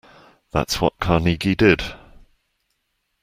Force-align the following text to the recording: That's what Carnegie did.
That's 0.51 0.81
what 0.81 0.97
Carnegie 0.99 1.53
did. 1.53 1.83